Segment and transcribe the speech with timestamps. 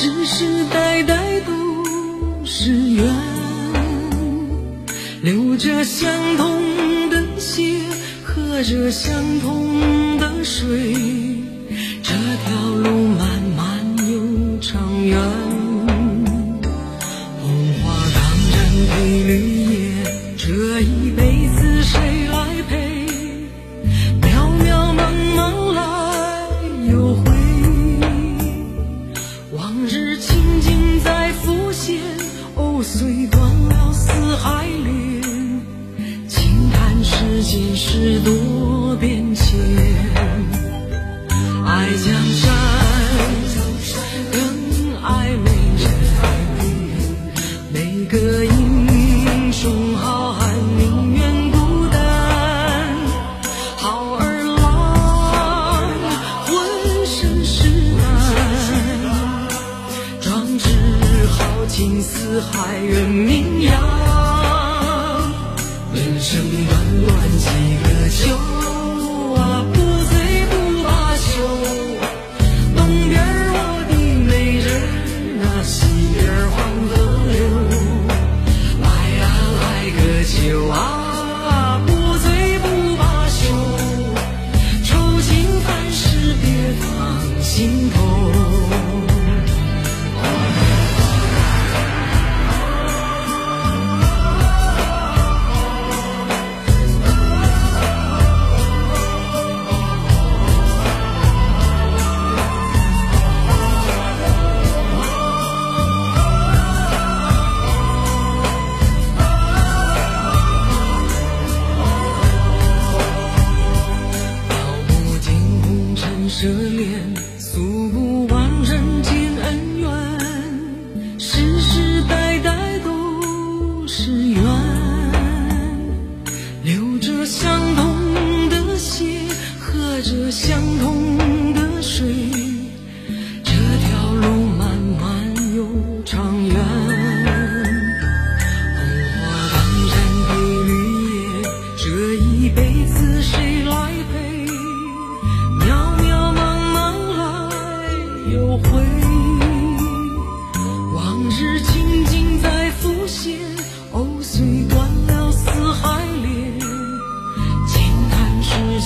[0.00, 3.04] 世世代代都是缘
[5.22, 7.80] 流着相同的血
[8.22, 11.37] 喝着相同的水。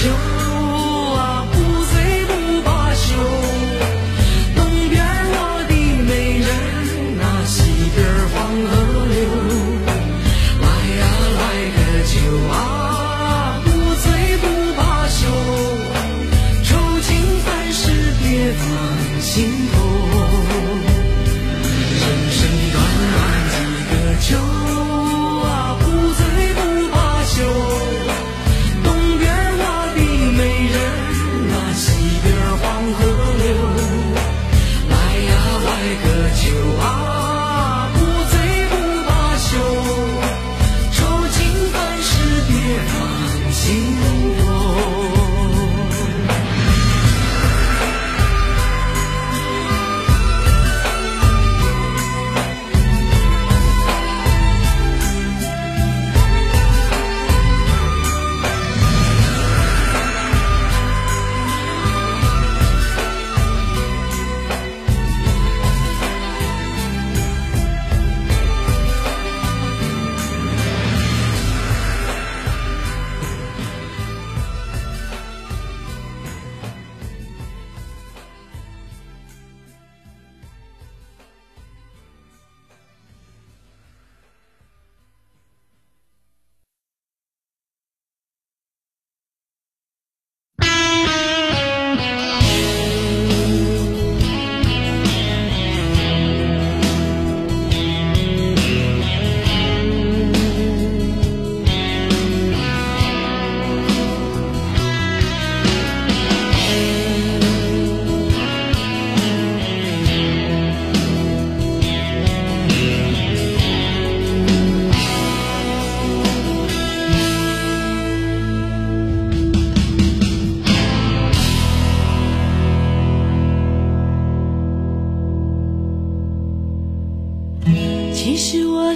[0.00, 0.08] 酒
[1.16, 3.16] 啊不醉不罢休
[4.54, 5.36] 东边我
[5.68, 5.74] 的
[6.06, 6.48] 美人
[7.18, 7.64] 哪西
[7.96, 8.36] 边黄
[8.68, 8.70] 河
[9.12, 9.16] 流
[10.62, 10.66] 来
[10.98, 11.02] 呀
[11.38, 11.40] 来
[11.74, 12.14] 个酒
[12.48, 13.66] 啊不
[13.96, 14.06] 醉
[14.38, 15.26] 不罢休
[16.62, 16.68] 愁
[17.00, 17.08] 情
[17.40, 17.90] 烦事
[18.22, 19.87] 别放心头。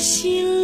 [0.02, 0.62] 心。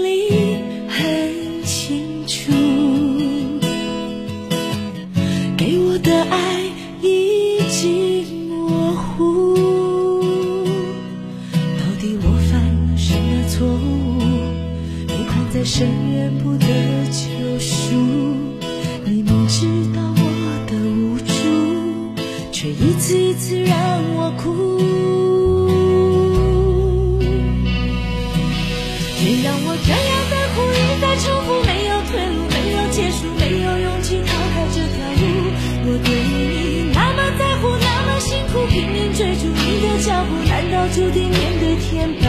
[41.91, 42.28] tiempo.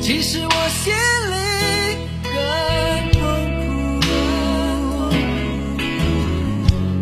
[0.00, 0.94] 其实我心
[1.30, 1.34] 里
[2.24, 2.30] 很
[3.12, 3.20] 痛
[4.00, 4.06] 苦，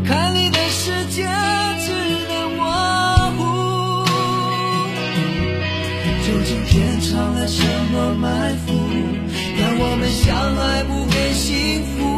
[0.05, 1.23] 看你的世界
[1.79, 1.87] 只
[2.29, 2.61] 能模
[3.37, 3.39] 糊。
[6.27, 7.63] 究竟天藏了什
[7.93, 8.73] 么埋伏，
[9.57, 12.16] 让我们相爱不会幸福。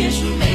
[0.00, 0.49] 也许